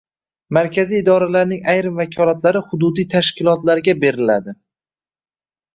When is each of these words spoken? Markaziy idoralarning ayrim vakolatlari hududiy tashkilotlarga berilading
Markaziy 0.57 0.99
idoralarning 1.01 1.61
ayrim 1.75 2.01
vakolatlari 2.01 2.65
hududiy 2.71 3.09
tashkilotlarga 3.15 3.97
berilading 4.07 4.63